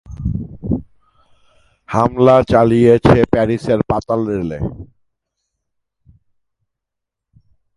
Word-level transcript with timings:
হামলা 1.89 2.37
চালিয়েছে 2.43 3.17
প্যারিসের 3.31 3.79
পাতালরেলে। 3.89 4.59